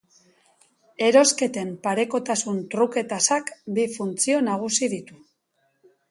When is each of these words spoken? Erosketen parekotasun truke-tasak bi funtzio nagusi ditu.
Erosketen 1.07 1.67
parekotasun 1.87 2.57
truke-tasak 2.71 3.51
bi 3.79 3.85
funtzio 3.97 4.39
nagusi 4.47 4.89
ditu. 4.95 5.19